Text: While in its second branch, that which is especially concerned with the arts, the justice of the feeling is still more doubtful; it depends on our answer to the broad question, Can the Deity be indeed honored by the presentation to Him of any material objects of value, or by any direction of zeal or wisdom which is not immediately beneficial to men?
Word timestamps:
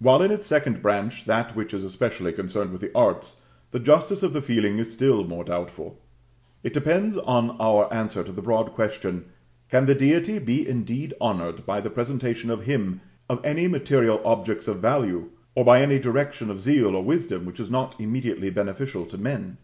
While 0.00 0.22
in 0.22 0.32
its 0.32 0.48
second 0.48 0.82
branch, 0.82 1.24
that 1.26 1.54
which 1.54 1.72
is 1.72 1.84
especially 1.84 2.32
concerned 2.32 2.72
with 2.72 2.80
the 2.80 2.90
arts, 2.96 3.42
the 3.70 3.78
justice 3.78 4.24
of 4.24 4.32
the 4.32 4.42
feeling 4.42 4.78
is 4.78 4.90
still 4.90 5.22
more 5.22 5.44
doubtful; 5.44 6.00
it 6.64 6.72
depends 6.72 7.16
on 7.16 7.50
our 7.60 7.86
answer 7.94 8.24
to 8.24 8.32
the 8.32 8.42
broad 8.42 8.72
question, 8.72 9.26
Can 9.68 9.86
the 9.86 9.94
Deity 9.94 10.40
be 10.40 10.68
indeed 10.68 11.14
honored 11.20 11.64
by 11.64 11.80
the 11.80 11.90
presentation 11.90 12.50
to 12.50 12.56
Him 12.56 13.02
of 13.30 13.38
any 13.44 13.68
material 13.68 14.20
objects 14.24 14.66
of 14.66 14.80
value, 14.80 15.28
or 15.54 15.64
by 15.64 15.80
any 15.80 16.00
direction 16.00 16.50
of 16.50 16.60
zeal 16.60 16.96
or 16.96 17.04
wisdom 17.04 17.44
which 17.44 17.60
is 17.60 17.70
not 17.70 17.94
immediately 18.00 18.50
beneficial 18.50 19.06
to 19.06 19.16
men? 19.16 19.58